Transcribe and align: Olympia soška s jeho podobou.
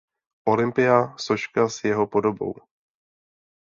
Olympia 0.53 1.13
soška 1.17 1.69
s 1.69 1.83
jeho 1.83 2.07
podobou. 2.07 2.53